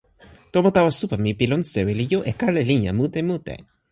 tomo 0.53 0.69
tawa 0.75 0.91
supa 0.99 1.15
mi 1.23 1.31
pi 1.37 1.45
lon 1.51 1.63
sewi 1.71 1.93
li 1.99 2.05
jo 2.11 2.19
e 2.31 2.33
kala 2.41 2.61
linja 2.69 2.91
mute 2.97 3.19
mute 3.27 3.55